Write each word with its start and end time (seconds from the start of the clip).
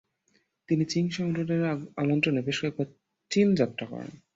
তিনি 0.69 0.83
চিং 0.85 1.03
সম্রাটদের 1.09 1.61
আমন্ত্রণে 1.97 2.41
বেশ 2.41 2.57
কয়েকবার 2.61 2.87
চীন 3.31 3.47
যাত্রা 3.55 3.85
করেন। 3.85 4.11